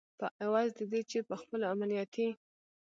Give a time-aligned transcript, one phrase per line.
[0.19, 2.27] په عوض د دې چې په خپلو امنیتي